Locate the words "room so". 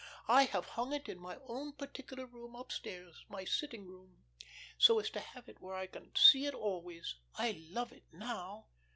3.85-4.97